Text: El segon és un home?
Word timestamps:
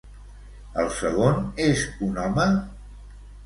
El 0.83 0.89
segon 1.01 1.39
és 1.67 1.87
un 2.09 2.21
home? 2.27 2.51